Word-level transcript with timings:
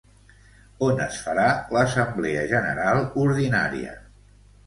On 0.85 1.01
es 1.03 1.17
farà 1.25 1.43
l'assemblea 1.75 2.45
general 2.53 3.05
ordinària? 3.27 3.93